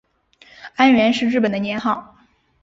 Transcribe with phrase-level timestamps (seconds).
[0.77, 2.15] 安元是日本的年号。